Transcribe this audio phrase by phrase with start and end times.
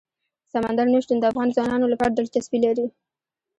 [0.53, 2.85] سمندر نه شتون د افغان ځوانانو لپاره دلچسپي لري.